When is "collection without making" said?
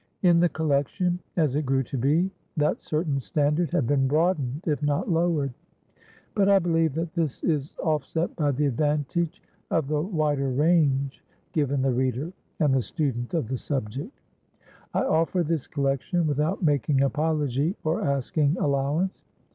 15.67-17.03